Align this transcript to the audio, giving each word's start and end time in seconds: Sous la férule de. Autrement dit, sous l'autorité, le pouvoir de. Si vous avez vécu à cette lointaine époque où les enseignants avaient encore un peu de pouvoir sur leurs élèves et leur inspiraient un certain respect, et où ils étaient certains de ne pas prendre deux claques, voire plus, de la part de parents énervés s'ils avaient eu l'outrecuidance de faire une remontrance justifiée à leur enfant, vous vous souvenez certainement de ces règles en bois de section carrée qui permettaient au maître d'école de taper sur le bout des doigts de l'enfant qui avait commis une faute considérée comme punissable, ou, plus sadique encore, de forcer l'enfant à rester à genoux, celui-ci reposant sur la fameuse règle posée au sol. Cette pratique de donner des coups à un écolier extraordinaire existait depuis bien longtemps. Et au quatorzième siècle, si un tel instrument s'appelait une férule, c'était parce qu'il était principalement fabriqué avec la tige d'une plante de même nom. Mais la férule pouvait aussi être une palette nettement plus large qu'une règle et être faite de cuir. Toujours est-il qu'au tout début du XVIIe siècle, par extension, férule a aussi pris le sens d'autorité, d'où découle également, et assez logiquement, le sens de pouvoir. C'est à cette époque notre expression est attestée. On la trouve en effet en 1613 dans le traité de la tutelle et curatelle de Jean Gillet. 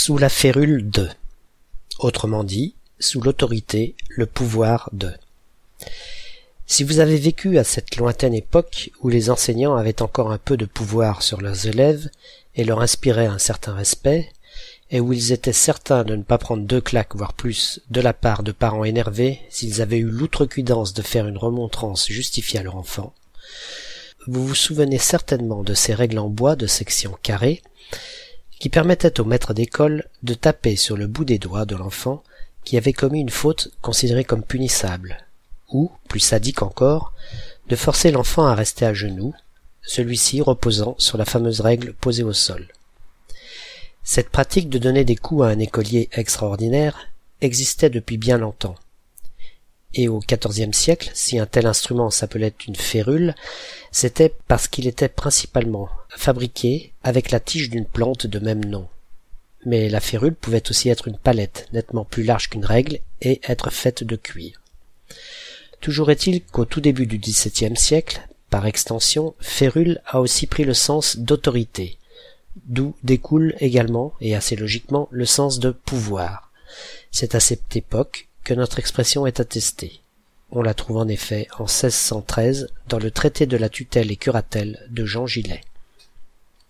Sous 0.00 0.16
la 0.16 0.28
férule 0.28 0.88
de. 0.88 1.08
Autrement 1.98 2.44
dit, 2.44 2.76
sous 3.00 3.20
l'autorité, 3.20 3.96
le 4.08 4.26
pouvoir 4.26 4.90
de. 4.92 5.12
Si 6.66 6.84
vous 6.84 7.00
avez 7.00 7.16
vécu 7.16 7.58
à 7.58 7.64
cette 7.64 7.96
lointaine 7.96 8.32
époque 8.32 8.92
où 9.00 9.08
les 9.08 9.28
enseignants 9.28 9.74
avaient 9.74 10.00
encore 10.00 10.30
un 10.30 10.38
peu 10.38 10.56
de 10.56 10.66
pouvoir 10.66 11.22
sur 11.22 11.40
leurs 11.40 11.66
élèves 11.66 12.08
et 12.54 12.62
leur 12.62 12.80
inspiraient 12.80 13.26
un 13.26 13.40
certain 13.40 13.74
respect, 13.74 14.30
et 14.92 15.00
où 15.00 15.12
ils 15.12 15.32
étaient 15.32 15.52
certains 15.52 16.04
de 16.04 16.14
ne 16.14 16.22
pas 16.22 16.38
prendre 16.38 16.62
deux 16.62 16.80
claques, 16.80 17.16
voire 17.16 17.32
plus, 17.32 17.80
de 17.90 18.00
la 18.00 18.12
part 18.12 18.44
de 18.44 18.52
parents 18.52 18.84
énervés 18.84 19.40
s'ils 19.50 19.82
avaient 19.82 19.98
eu 19.98 20.08
l'outrecuidance 20.08 20.94
de 20.94 21.02
faire 21.02 21.26
une 21.26 21.38
remontrance 21.38 22.06
justifiée 22.06 22.60
à 22.60 22.62
leur 22.62 22.76
enfant, 22.76 23.14
vous 24.28 24.46
vous 24.46 24.54
souvenez 24.54 24.98
certainement 24.98 25.64
de 25.64 25.74
ces 25.74 25.92
règles 25.92 26.20
en 26.20 26.28
bois 26.28 26.54
de 26.54 26.68
section 26.68 27.18
carrée 27.20 27.62
qui 28.58 28.68
permettaient 28.68 29.20
au 29.20 29.24
maître 29.24 29.54
d'école 29.54 30.08
de 30.22 30.34
taper 30.34 30.76
sur 30.76 30.96
le 30.96 31.06
bout 31.06 31.24
des 31.24 31.38
doigts 31.38 31.64
de 31.64 31.76
l'enfant 31.76 32.22
qui 32.64 32.76
avait 32.76 32.92
commis 32.92 33.20
une 33.20 33.30
faute 33.30 33.70
considérée 33.80 34.24
comme 34.24 34.42
punissable, 34.42 35.26
ou, 35.70 35.90
plus 36.08 36.20
sadique 36.20 36.62
encore, 36.62 37.12
de 37.68 37.76
forcer 37.76 38.10
l'enfant 38.10 38.46
à 38.46 38.54
rester 38.54 38.84
à 38.84 38.94
genoux, 38.94 39.34
celui-ci 39.82 40.42
reposant 40.42 40.94
sur 40.98 41.18
la 41.18 41.24
fameuse 41.24 41.60
règle 41.60 41.94
posée 41.94 42.24
au 42.24 42.32
sol. 42.32 42.68
Cette 44.02 44.30
pratique 44.30 44.68
de 44.68 44.78
donner 44.78 45.04
des 45.04 45.16
coups 45.16 45.44
à 45.44 45.48
un 45.48 45.58
écolier 45.58 46.08
extraordinaire 46.12 47.08
existait 47.40 47.90
depuis 47.90 48.18
bien 48.18 48.38
longtemps. 48.38 48.74
Et 50.00 50.06
au 50.06 50.20
quatorzième 50.20 50.72
siècle, 50.72 51.10
si 51.12 51.40
un 51.40 51.46
tel 51.46 51.66
instrument 51.66 52.08
s'appelait 52.08 52.54
une 52.68 52.76
férule, 52.76 53.34
c'était 53.90 54.32
parce 54.46 54.68
qu'il 54.68 54.86
était 54.86 55.08
principalement 55.08 55.88
fabriqué 56.08 56.92
avec 57.02 57.32
la 57.32 57.40
tige 57.40 57.68
d'une 57.68 57.84
plante 57.84 58.24
de 58.28 58.38
même 58.38 58.64
nom. 58.64 58.86
Mais 59.66 59.88
la 59.88 59.98
férule 59.98 60.36
pouvait 60.36 60.70
aussi 60.70 60.88
être 60.88 61.08
une 61.08 61.18
palette 61.18 61.66
nettement 61.72 62.04
plus 62.04 62.22
large 62.22 62.48
qu'une 62.48 62.64
règle 62.64 63.00
et 63.22 63.40
être 63.48 63.70
faite 63.70 64.04
de 64.04 64.14
cuir. 64.14 64.62
Toujours 65.80 66.12
est-il 66.12 66.44
qu'au 66.44 66.64
tout 66.64 66.80
début 66.80 67.06
du 67.06 67.18
XVIIe 67.18 67.76
siècle, 67.76 68.22
par 68.50 68.66
extension, 68.66 69.34
férule 69.40 70.00
a 70.06 70.20
aussi 70.20 70.46
pris 70.46 70.62
le 70.62 70.74
sens 70.74 71.16
d'autorité, 71.16 71.98
d'où 72.66 72.94
découle 73.02 73.56
également, 73.58 74.14
et 74.20 74.36
assez 74.36 74.54
logiquement, 74.54 75.08
le 75.10 75.26
sens 75.26 75.58
de 75.58 75.72
pouvoir. 75.72 76.52
C'est 77.10 77.34
à 77.34 77.40
cette 77.40 77.74
époque 77.74 78.27
notre 78.54 78.78
expression 78.78 79.26
est 79.26 79.40
attestée. 79.40 80.00
On 80.50 80.62
la 80.62 80.74
trouve 80.74 80.96
en 80.96 81.08
effet 81.08 81.48
en 81.58 81.64
1613 81.64 82.68
dans 82.88 82.98
le 82.98 83.10
traité 83.10 83.46
de 83.46 83.56
la 83.56 83.68
tutelle 83.68 84.10
et 84.10 84.16
curatelle 84.16 84.86
de 84.90 85.04
Jean 85.04 85.26
Gillet. 85.26 85.60